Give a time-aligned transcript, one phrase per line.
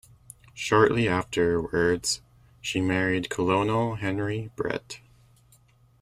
[0.55, 2.23] Shortly afterwards
[2.59, 4.99] she married Colonel Henry Brett.